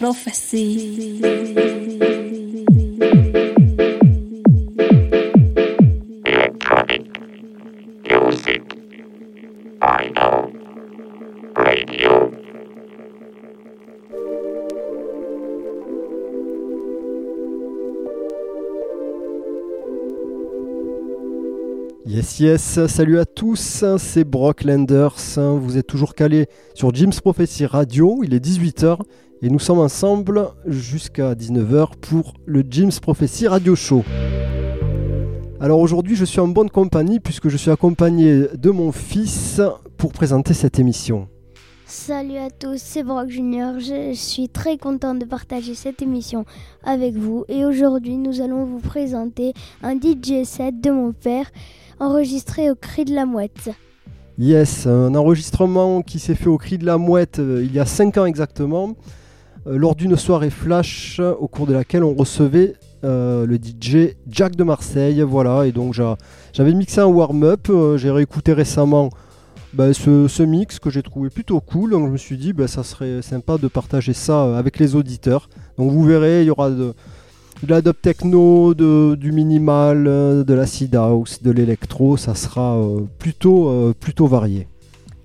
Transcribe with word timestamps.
Prophecy. 0.00 1.20
Yes, 22.06 22.40
yes, 22.40 22.86
salut 22.86 23.18
à 23.18 23.26
tous, 23.26 23.84
c'est 23.98 24.24
Brock 24.24 24.64
Landers. 24.64 25.14
Vous 25.36 25.76
êtes 25.76 25.86
toujours 25.86 26.14
calé 26.14 26.46
sur 26.72 26.94
Jim's 26.94 27.20
Prophecy 27.20 27.66
Radio, 27.66 28.22
il 28.24 28.32
est 28.32 28.42
18h 28.42 28.96
et 29.42 29.48
nous 29.48 29.58
sommes 29.58 29.78
ensemble 29.78 30.48
jusqu'à 30.66 31.34
19h 31.34 31.96
pour 32.00 32.34
le 32.44 32.62
Jim's 32.68 33.00
Prophecy 33.00 33.48
Radio 33.48 33.74
Show. 33.74 34.04
Alors 35.60 35.80
aujourd'hui, 35.80 36.14
je 36.14 36.24
suis 36.24 36.40
en 36.40 36.48
bonne 36.48 36.70
compagnie 36.70 37.20
puisque 37.20 37.48
je 37.48 37.56
suis 37.56 37.70
accompagné 37.70 38.48
de 38.54 38.70
mon 38.70 38.92
fils 38.92 39.60
pour 39.96 40.12
présenter 40.12 40.52
cette 40.52 40.78
émission. 40.78 41.28
Salut 41.86 42.36
à 42.36 42.50
tous, 42.50 42.78
c'est 42.78 43.02
Brock 43.02 43.30
Junior. 43.30 43.80
Je 43.80 44.12
suis 44.14 44.48
très 44.48 44.76
content 44.76 45.14
de 45.14 45.24
partager 45.24 45.74
cette 45.74 46.02
émission 46.02 46.44
avec 46.84 47.14
vous 47.14 47.44
et 47.48 47.64
aujourd'hui 47.64 48.16
nous 48.16 48.40
allons 48.40 48.64
vous 48.64 48.78
présenter 48.78 49.54
un 49.82 49.94
DJ 49.94 50.44
set 50.44 50.80
de 50.80 50.90
mon 50.90 51.12
père 51.12 51.50
enregistré 51.98 52.70
au 52.70 52.74
cri 52.74 53.04
de 53.04 53.14
la 53.14 53.26
mouette. 53.26 53.70
Yes, 54.38 54.86
un 54.86 55.14
enregistrement 55.14 56.02
qui 56.02 56.18
s'est 56.18 56.34
fait 56.34 56.48
au 56.48 56.58
cri 56.58 56.78
de 56.78 56.86
la 56.86 56.96
mouette 56.96 57.40
euh, 57.40 57.62
il 57.62 57.74
y 57.74 57.78
a 57.78 57.84
5 57.84 58.18
ans 58.18 58.24
exactement, 58.24 58.96
lors 59.66 59.94
d'une 59.94 60.16
soirée 60.16 60.50
flash 60.50 61.20
au 61.20 61.46
cours 61.48 61.66
de 61.66 61.72
laquelle 61.74 62.04
on 62.04 62.14
recevait 62.14 62.74
euh, 63.04 63.46
le 63.46 63.56
DJ 63.56 64.14
Jack 64.28 64.56
de 64.56 64.64
Marseille. 64.64 65.22
Voilà, 65.22 65.66
et 65.66 65.72
donc 65.72 65.94
j'a- 65.94 66.16
j'avais 66.52 66.74
mixé 66.74 67.00
un 67.00 67.06
warm-up, 67.06 67.68
euh, 67.70 67.96
j'ai 67.96 68.10
réécouté 68.10 68.52
récemment 68.52 69.10
bah, 69.72 69.92
ce, 69.92 70.42
mix 70.42 70.78
que 70.78 70.90
j'ai 70.90 71.02
trouvé 71.02 71.30
plutôt 71.30 71.60
cool, 71.60 71.92
donc 71.92 72.06
je 72.06 72.12
me 72.12 72.16
suis 72.16 72.36
dit 72.36 72.52
bah, 72.52 72.66
ça 72.68 72.82
serait 72.82 73.22
sympa 73.22 73.56
de 73.58 73.68
partager 73.68 74.12
ça 74.12 74.44
euh, 74.44 74.58
avec 74.58 74.78
les 74.78 74.96
auditeurs. 74.96 75.48
Donc 75.78 75.92
vous 75.92 76.04
verrez, 76.04 76.42
il 76.42 76.46
y 76.46 76.50
aura 76.50 76.70
de, 76.70 76.92
de 77.62 77.68
la 77.68 77.80
techno, 77.92 78.74
du 78.74 79.32
minimal, 79.32 80.06
euh, 80.06 80.44
de 80.44 80.54
l'acid 80.54 80.94
house, 80.96 81.42
de 81.42 81.50
l'électro, 81.50 82.16
ça 82.16 82.34
sera 82.34 82.76
euh, 82.76 83.00
plutôt, 83.18 83.68
euh, 83.68 83.94
plutôt 83.98 84.26
varié. 84.26 84.66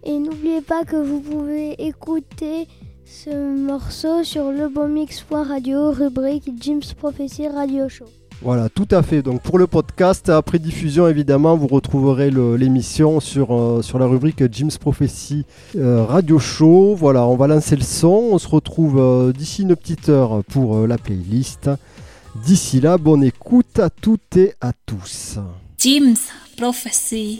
Et 0.04 0.20
n'oubliez 0.20 0.62
pas 0.62 0.84
que 0.86 0.98
vous 0.98 1.20
pouvez 1.20 1.72
écouter 1.84 2.68
ce 3.06 3.30
morceau 3.56 4.23
sur 4.23 4.52
lebonmix.radio, 4.52 5.92
rubrique 5.92 6.50
Jim's 6.59 6.94
Prophecy 6.94 7.47
Radio 7.47 7.88
Show. 7.88 8.06
Voilà, 8.42 8.67
tout 8.67 8.88
à 8.92 9.02
fait. 9.02 9.22
Donc 9.22 9.42
pour 9.42 9.58
le 9.58 9.66
podcast, 9.67 10.28
après 10.30 10.59
diffusion, 10.59 11.08
évidemment, 11.08 11.56
vous 11.56 11.67
retrouverez 11.67 12.30
le- 12.31 12.58
l'émission 12.58 13.20
sur, 13.22 13.56
euh, 13.56 13.81
sur 13.81 13.97
la 13.97 14.08
rubrique 14.08 14.44
Jim's 14.52 14.78
Prophecy 14.78 15.45
euh, 15.78 16.03
Radio 16.03 16.38
Show. 16.39 16.95
Voilà, 16.95 17.25
on 17.28 17.38
va 17.38 17.47
lancer 17.47 17.75
le 17.78 17.84
son. 17.84 18.30
On 18.31 18.38
se 18.38 18.47
retrouve 18.47 19.00
euh, 19.00 19.31
d'ici 19.31 19.62
une 19.62 19.75
petite 19.75 20.09
heure 20.09 20.44
pour 20.50 20.75
euh, 20.78 20.88
la 20.88 20.97
playlist. 20.97 21.69
D'ici 22.45 22.81
là, 22.81 22.97
bonne 22.97 23.23
écoute 23.23 23.80
à 23.80 23.90
toutes 23.90 24.36
et 24.36 24.53
à 24.59 24.73
tous. 24.86 25.38
Jim's 25.78 26.28
Prophecy. 26.58 27.40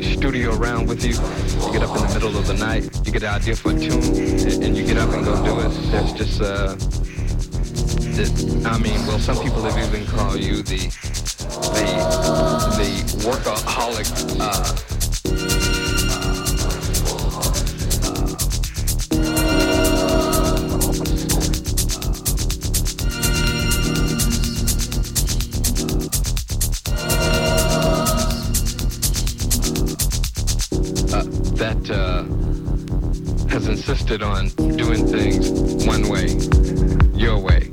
studio 0.00 0.54
around 0.56 0.88
with 0.88 1.04
you. 1.04 1.14
You 1.64 1.72
get 1.72 1.82
up 1.82 1.96
in 1.96 2.06
the 2.06 2.14
middle 2.14 2.36
of 2.36 2.46
the 2.46 2.54
night, 2.54 2.84
you 3.06 3.12
get 3.12 3.22
an 3.22 3.34
idea 3.34 3.56
for 3.56 3.70
a 3.72 3.78
tune, 3.78 4.02
and 4.62 4.76
you 4.76 4.84
get 4.84 4.98
up 4.98 5.10
and 5.10 5.24
go 5.24 5.34
do 5.44 5.60
it. 5.60 5.72
It's 5.94 6.12
just, 6.12 6.40
uh, 6.40 6.76
it, 8.20 8.66
I 8.66 8.78
mean, 8.78 9.06
well, 9.06 9.18
some 9.18 9.38
people 9.42 9.62
have 9.62 9.78
even 9.78 10.06
called 10.06 10.40
you 10.40 10.62
the, 10.62 10.78
the, 11.76 11.86
the 12.78 12.90
workaholic, 13.24 14.08
uh, 14.40 14.89
insisted 33.90 34.22
on 34.22 34.46
doing 34.76 35.04
things 35.04 35.50
one 35.84 36.08
way, 36.08 36.28
your 37.18 37.38
way. 37.38 37.64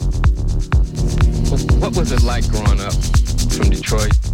What 1.78 1.96
was 1.96 2.12
it 2.12 2.24
like 2.24 2.50
growing 2.50 2.82
up 2.82 2.94
from 3.54 3.70
Detroit 3.70 4.27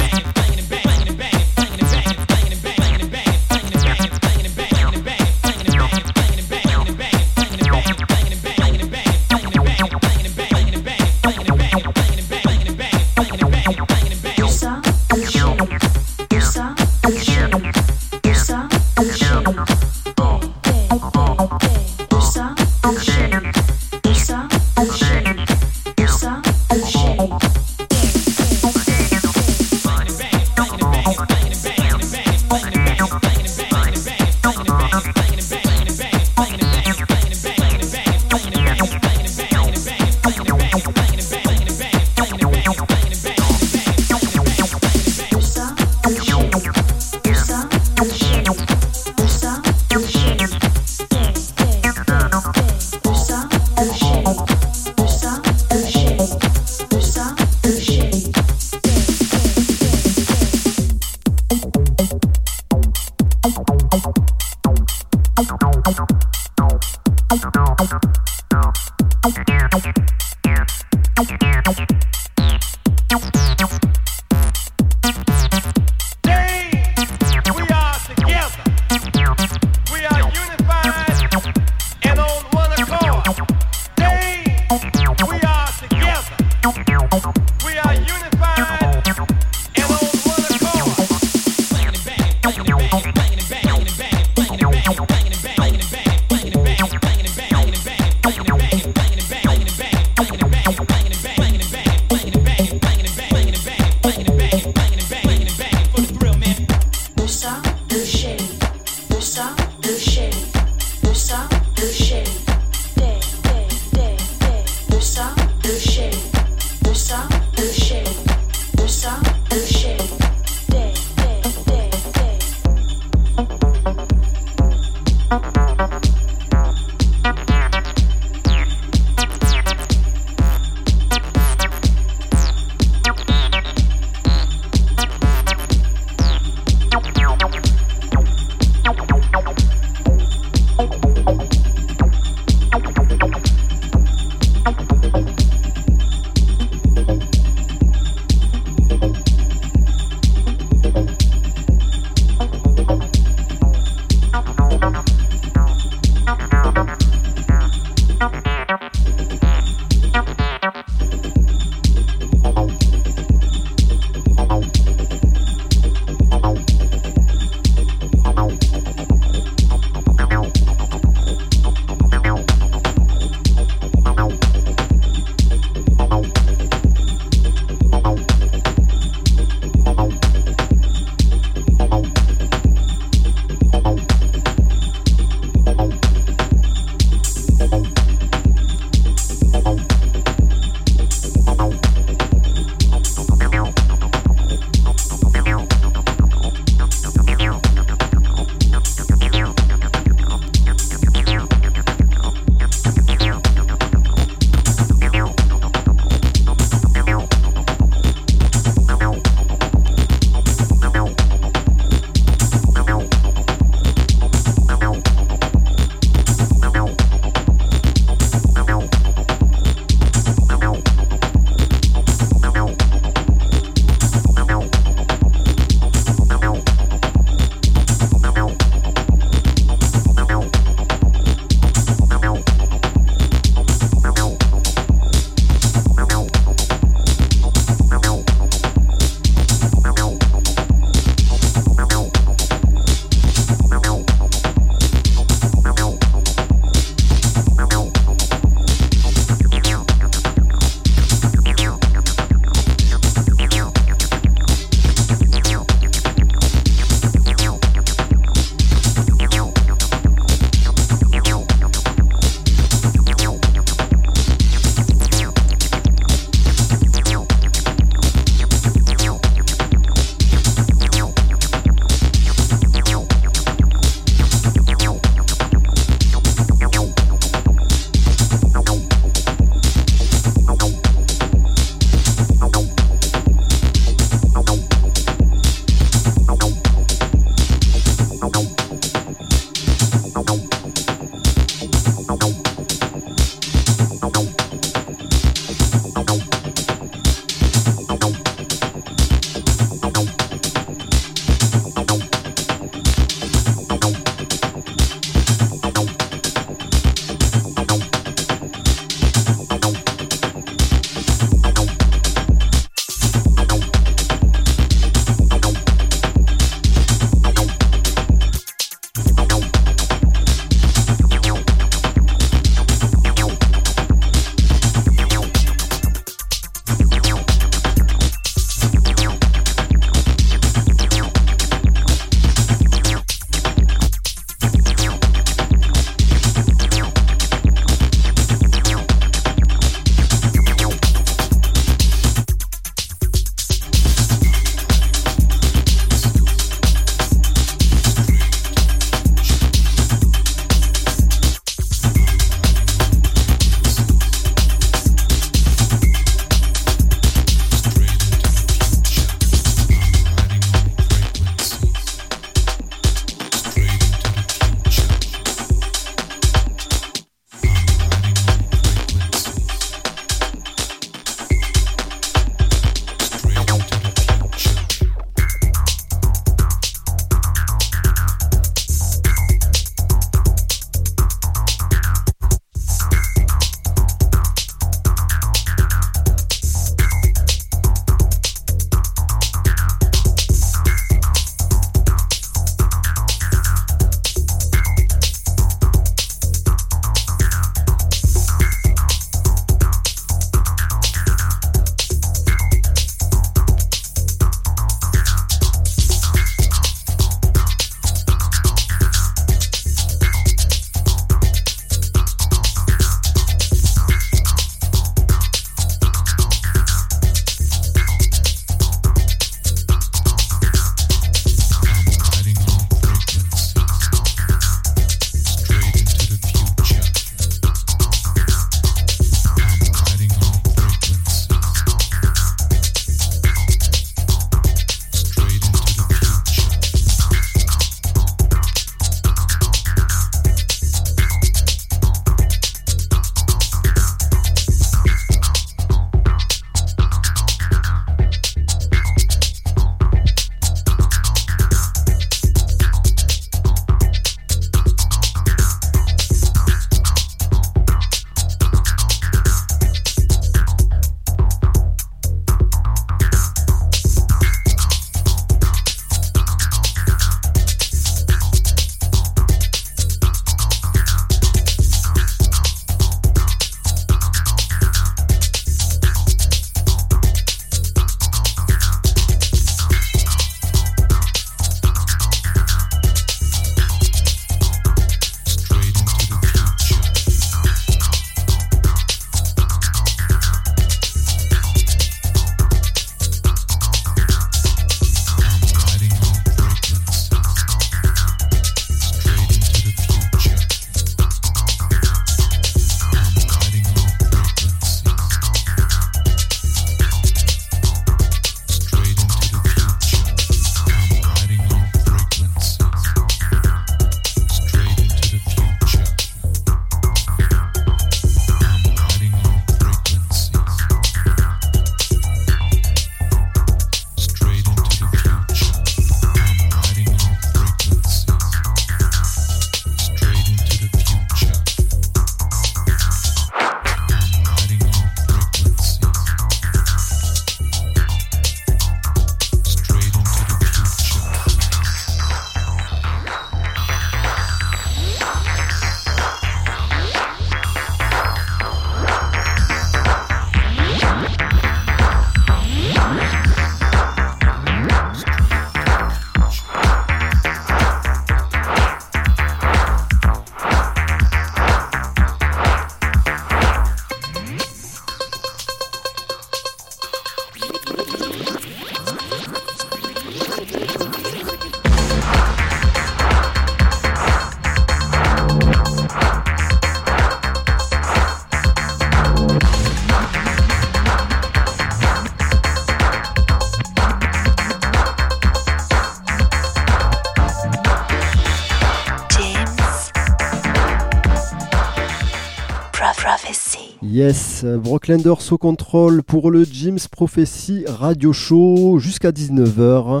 Yes, 594.00 594.46
Brocklanders 594.46 595.30
au 595.30 595.36
contrôle 595.36 596.02
pour 596.02 596.30
le 596.30 596.44
Jim's 596.44 596.88
Prophecy 596.88 597.66
Radio 597.68 598.14
Show 598.14 598.78
jusqu'à 598.78 599.10
19h. 599.10 600.00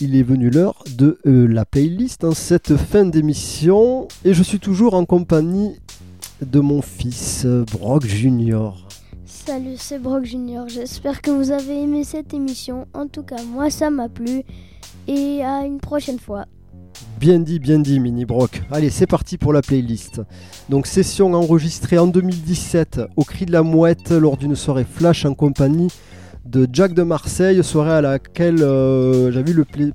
Il 0.00 0.16
est 0.16 0.22
venu 0.22 0.48
l'heure 0.48 0.82
de 0.96 1.18
euh, 1.26 1.46
la 1.46 1.66
playlist 1.66 2.24
en 2.24 2.32
cette 2.32 2.74
fin 2.78 3.04
d'émission 3.04 4.08
et 4.24 4.32
je 4.32 4.42
suis 4.42 4.58
toujours 4.58 4.94
en 4.94 5.04
compagnie 5.04 5.76
de 6.40 6.60
mon 6.60 6.80
fils 6.80 7.44
Brock 7.44 8.06
Junior. 8.06 8.88
Salut, 9.26 9.76
c'est 9.76 9.98
Brock 9.98 10.24
Junior. 10.24 10.66
J'espère 10.66 11.20
que 11.20 11.30
vous 11.30 11.50
avez 11.50 11.82
aimé 11.82 12.04
cette 12.04 12.32
émission. 12.32 12.86
En 12.94 13.06
tout 13.06 13.22
cas, 13.22 13.42
moi, 13.42 13.68
ça 13.68 13.90
m'a 13.90 14.08
plu. 14.08 14.44
Et 15.08 15.44
à 15.44 15.66
une 15.66 15.78
prochaine 15.78 16.18
fois. 16.18 16.46
Bien 17.20 17.38
dit, 17.38 17.58
bien 17.58 17.78
dit, 17.78 18.00
Mini 18.00 18.24
Brock. 18.24 18.62
Allez, 18.70 18.90
c'est 18.90 19.06
parti 19.06 19.38
pour 19.38 19.52
la 19.52 19.62
playlist. 19.62 20.20
Donc, 20.68 20.86
session 20.86 21.32
enregistrée 21.34 21.98
en 21.98 22.06
2017 22.06 23.00
au 23.16 23.24
Cri 23.24 23.46
de 23.46 23.52
la 23.52 23.62
Mouette 23.62 24.10
lors 24.10 24.36
d'une 24.36 24.56
soirée 24.56 24.86
flash 24.90 25.24
en 25.24 25.34
compagnie 25.34 25.88
de 26.44 26.68
Jack 26.72 26.94
de 26.94 27.02
Marseille, 27.02 27.62
soirée 27.62 28.18
euh, 28.40 29.44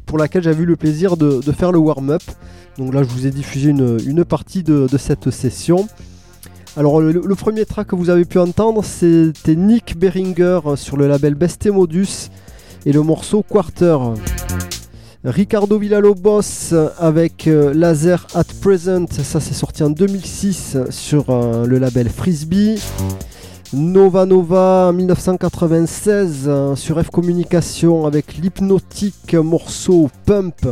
pour 0.06 0.18
laquelle 0.18 0.44
j'avais 0.44 0.64
eu 0.64 0.66
le 0.66 0.76
plaisir 0.76 1.18
de, 1.18 1.42
faire 1.52 1.72
le 1.72 1.80
warm-up. 1.80 2.24
Donc 2.78 2.94
là, 2.94 3.04
je 3.04 3.10
vous 3.10 3.28
ai 3.28 3.32
diffusé 3.32 3.70
une, 3.72 4.26
partie 4.26 4.64
de, 4.64 4.88
cette 4.98 5.30
session. 5.30 5.88
Alors, 6.76 7.02
le, 7.02 7.36
premier 7.36 7.66
track 7.66 7.88
que 7.88 7.96
vous 7.96 8.10
avez 8.10 8.26
pu 8.26 8.40
entendre, 8.40 8.84
c'était 8.84 9.56
Nick 9.56 9.98
Beringer 9.98 10.60
sur 10.76 10.96
le 10.96 11.08
label 11.08 11.36
Beste 11.36 11.68
Modus 11.68 12.30
et 12.86 12.94
le 12.94 13.02
morceau 13.02 13.44
Quarter. 13.44 13.98
Ricardo 15.24 15.80
Villalobos 15.80 16.74
avec 17.00 17.48
euh, 17.48 17.74
Laser 17.74 18.28
at 18.36 18.44
Present, 18.62 19.08
ça 19.12 19.40
c'est 19.40 19.54
sorti 19.54 19.82
en 19.84 19.90
2006 19.90 20.78
sur 20.90 21.30
euh, 21.30 21.66
le 21.66 21.80
label 21.80 22.10
Frisbee. 22.10 22.80
Nova 23.74 24.26
Nova 24.26 24.92
1996 24.94 26.46
euh, 26.48 26.76
sur 26.76 27.04
F 27.04 27.10
Communication 27.10 28.06
avec 28.06 28.38
l'hypnotique 28.38 29.34
morceau 29.34 30.10
Pump. 30.26 30.68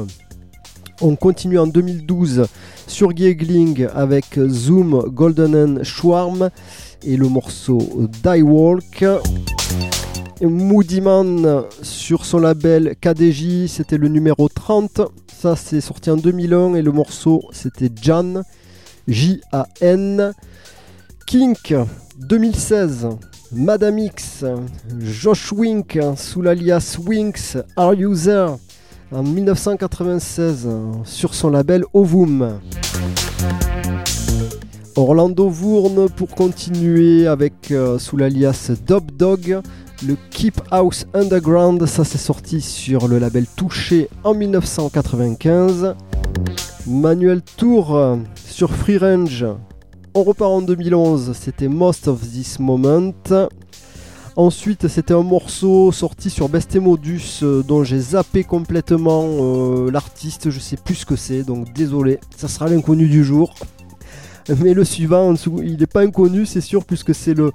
On 1.02 1.16
continue 1.16 1.60
en 1.60 1.68
2012 1.68 2.46
sur 2.88 3.16
Giggling 3.16 3.88
avec 3.94 4.40
Zoom, 4.48 5.10
Golden 5.10 5.84
Schwarm 5.84 6.50
et 7.04 7.18
le 7.18 7.28
morceau 7.28 7.80
Die 8.24 8.42
Walk. 8.44 9.04
Moody 10.42 11.02
Man 11.02 11.64
sur 11.82 12.26
son 12.26 12.40
label 12.40 12.96
KDJ, 13.00 13.68
c'était 13.68 13.98
le 13.98 14.08
numéro 14.08 14.50
30. 14.50 15.02
Ça, 15.32 15.56
c'est 15.56 15.82
sorti 15.82 16.10
en 16.10 16.18
2001 16.18 16.76
et 16.76 16.82
le 16.82 16.92
morceau, 16.92 17.42
c'était 17.52 17.90
Jan, 18.02 18.42
J-A-N. 19.08 20.34
Kink 21.26 21.74
2016, 22.20 23.08
Madame 23.52 23.98
X, 23.98 24.46
Josh 25.00 25.52
Wink 25.52 25.98
sous 26.16 26.42
l'alias 26.42 26.98
Winks, 27.04 27.58
Are 27.76 27.96
You 27.96 28.16
There? 28.16 28.52
En 29.12 29.24
1996 29.24 30.68
sur 31.04 31.34
son 31.34 31.50
label 31.50 31.84
Ovum. 31.94 32.60
Orlando 34.96 35.50
Vourne 35.50 36.10
pour 36.10 36.30
continuer 36.30 37.28
avec 37.28 37.72
euh, 37.72 38.00
sous 38.00 38.16
l'alias 38.16 38.72
Dub 38.88 39.12
Dog 39.12 39.62
le 40.06 40.18
Keep 40.30 40.62
House 40.72 41.08
Underground, 41.14 41.86
ça 41.86 42.04
s'est 42.04 42.20
sorti 42.20 42.62
sur 42.62 43.08
le 43.08 43.18
label 43.18 43.46
Touché 43.56 44.10
en 44.24 44.34
1995. 44.34 45.96
Manuel 46.86 47.42
Tour 47.42 47.96
euh, 47.96 48.18
sur 48.36 48.72
Free 48.72 48.98
Range, 48.98 49.46
on 50.14 50.24
repart 50.24 50.52
en 50.52 50.62
2011, 50.62 51.34
c'était 51.34 51.68
Most 51.68 52.08
of 52.08 52.22
This 52.22 52.60
Moment. 52.60 53.14
Ensuite, 54.36 54.88
c'était 54.88 55.14
un 55.14 55.24
morceau 55.24 55.92
sorti 55.92 56.30
sur 56.30 56.50
Best 56.50 56.76
Modus 56.76 57.40
euh, 57.42 57.64
dont 57.64 57.84
j'ai 57.84 58.00
zappé 58.00 58.44
complètement 58.44 59.26
euh, 59.26 59.90
l'artiste, 59.90 60.52
je 60.52 60.60
sais 60.60 60.78
plus 60.78 60.96
ce 60.96 61.06
que 61.06 61.16
c'est, 61.16 61.44
donc 61.44 61.74
désolé, 61.74 62.20
ça 62.36 62.48
sera 62.48 62.68
l'inconnu 62.68 63.08
du 63.08 63.24
jour. 63.24 63.56
Mais 64.62 64.74
le 64.74 64.84
suivant, 64.84 65.34
il 65.64 65.78
n'est 65.78 65.88
pas 65.88 66.02
inconnu, 66.02 66.46
c'est 66.46 66.62
sûr, 66.62 66.86
puisque 66.86 67.16
c'est 67.16 67.34
le, 67.34 67.52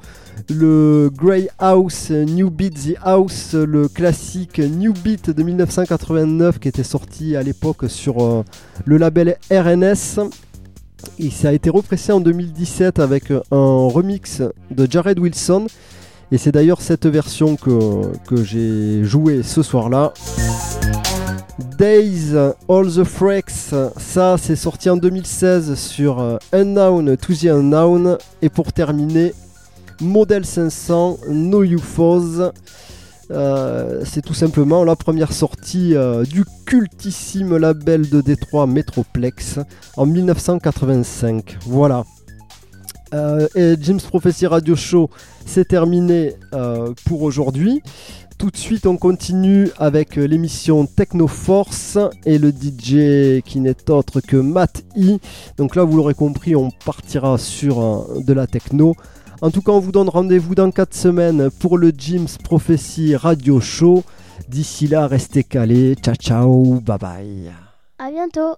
le 0.49 1.11
Grey 1.15 1.49
House, 1.59 2.11
New 2.11 2.51
Beat 2.51 2.75
The 2.75 2.97
House, 3.03 3.55
le 3.55 3.89
classique 3.89 4.59
New 4.59 4.93
Beat 4.93 5.31
de 5.31 5.43
1989 5.43 6.59
qui 6.59 6.69
était 6.69 6.83
sorti 6.83 7.37
à 7.37 7.43
l'époque 7.43 7.89
sur 7.89 8.25
euh, 8.25 8.45
le 8.85 8.97
label 8.97 9.37
RNS. 9.51 10.31
Et 11.19 11.31
ça 11.31 11.51
a 11.51 11.53
été 11.53 11.71
repressé 11.71 12.13
en 12.13 12.21
2017 12.21 12.99
avec 12.99 13.31
un 13.31 13.89
remix 13.89 14.43
de 14.71 14.87
Jared 14.91 15.19
Wilson. 15.19 15.67
Et 16.33 16.39
c'est 16.39 16.53
d'ailleurs 16.53 16.81
cette 16.81 17.07
version 17.07 17.57
que, 17.57 18.13
que 18.27 18.43
j'ai 18.43 19.05
joué 19.05 19.43
ce 19.43 19.63
soir-là. 19.63 20.13
Days, 21.79 22.35
All 22.69 22.87
the 22.87 23.05
Freaks, 23.05 23.75
ça 23.97 24.37
c'est 24.39 24.57
sorti 24.57 24.89
en 24.89 24.97
2016 24.97 25.75
sur 25.75 26.21
euh, 26.21 26.39
Unknown 26.53 27.17
to 27.17 27.35
the 27.35 27.47
Unknown. 27.47 28.19
Et 28.43 28.49
pour 28.49 28.73
terminer, 28.73 29.35
Model 30.01 30.45
500, 30.45 31.19
No 31.29 31.63
UFOs. 31.63 32.53
Euh, 33.31 34.03
c'est 34.05 34.23
tout 34.23 34.35
simplement 34.35 34.85
la 34.85 34.97
première 34.97 35.33
sortie 35.33 35.95
euh, 35.95 36.25
du 36.25 36.45
cultissime 36.67 37.57
label 37.57 38.09
de 38.09 38.21
Détroit 38.21 38.67
Metroplex 38.67 39.59
en 39.97 40.07
1985. 40.07 41.59
Voilà. 41.67 42.05
et 43.55 43.75
James 43.81 44.01
Prophecy 44.01 44.47
Radio 44.47 44.77
Show, 44.77 45.11
c'est 45.47 45.69
terminé 45.69 46.35
pour 47.07 47.23
aujourd'hui. 47.23 47.83
Tout 48.41 48.51
de 48.51 48.57
suite, 48.57 48.87
on 48.87 48.97
continue 48.97 49.69
avec 49.77 50.17
euh, 50.17 50.25
l'émission 50.25 50.87
Techno 50.87 51.27
Force 51.27 51.99
et 52.25 52.39
le 52.39 52.49
DJ 52.49 53.43
qui 53.45 53.61
n'est 53.61 53.91
autre 53.91 54.23
que 54.23 54.39
Matt 54.39 54.83
E. 54.97 55.19
Donc 55.59 55.77
là, 55.77 55.85
vous 55.85 55.99
l'aurez 55.99 56.15
compris, 56.15 56.57
on 56.57 56.71
partira 56.71 57.37
sur 57.37 57.83
euh, 57.83 58.23
de 58.27 58.33
la 58.33 58.47
techno. 58.47 58.95
En 59.43 59.51
tout 59.51 59.61
cas, 59.61 59.73
on 59.73 59.79
vous 59.79 59.93
donne 59.93 60.09
rendez-vous 60.09 60.55
dans 60.55 60.71
4 60.71 60.95
semaines 60.95 61.51
pour 61.51 61.77
le 61.77 61.93
Jim's 61.95 62.39
Prophecy 62.39 63.15
Radio 63.15 63.61
Show. 63.61 64.05
D'ici 64.49 64.87
là, 64.87 65.07
restez 65.07 65.45
calés. 65.45 65.95
Ciao, 66.03 66.15
ciao, 66.15 66.81
bye 66.81 66.97
bye. 66.99 67.53
À 67.99 68.11
bientôt. 68.11 68.57